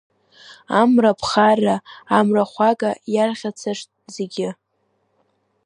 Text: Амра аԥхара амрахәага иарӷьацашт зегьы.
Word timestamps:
Амра 0.79 1.11
аԥхара 1.13 1.75
амрахәага 2.17 2.91
иарӷьацашт 3.13 3.89
зегьы. 4.15 4.49